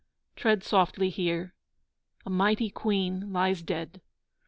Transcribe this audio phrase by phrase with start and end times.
[0.35, 1.53] Tread softly here,
[2.25, 4.01] A mighty Queen lies dead.